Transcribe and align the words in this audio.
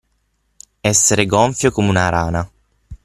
Essere 0.81 1.27
gonfio 1.27 1.69
come 1.69 1.89
una 1.89 2.09
rana. 2.09 2.51